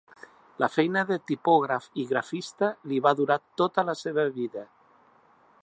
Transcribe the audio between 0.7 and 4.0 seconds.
feina de tipògraf i grafista li va durar tota la